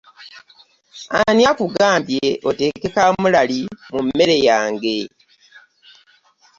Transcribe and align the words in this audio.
Ani 1.27 1.43
akugambye 1.51 2.25
oteeke 2.49 2.87
kamulali 2.95 3.59
mu 3.93 3.99
mmere 4.05 4.35
yange? 4.47 4.97